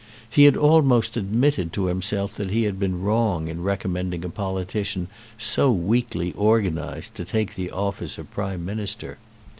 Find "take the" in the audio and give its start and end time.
7.23-7.69